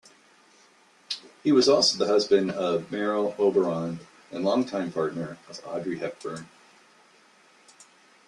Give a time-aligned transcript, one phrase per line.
[1.43, 3.99] He was also the husband of Merle Oberon
[4.31, 6.47] and longtime partner of Audrey Hepburn.